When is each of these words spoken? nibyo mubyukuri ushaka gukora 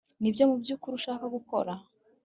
nibyo 0.21 0.43
mubyukuri 0.49 0.93
ushaka 0.99 1.25
gukora 1.35 1.73